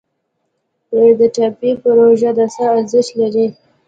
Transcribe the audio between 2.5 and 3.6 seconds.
څه ارزښت لري؟